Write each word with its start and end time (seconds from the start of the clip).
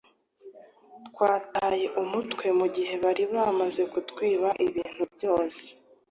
twataye 1.07 1.85
umutwe 2.01 2.45
mugihe 2.59 2.93
bari 3.03 3.23
bamaze 3.33 3.81
kutwiba 3.91 4.49
ibintu 4.65 5.03
byose 5.15 5.65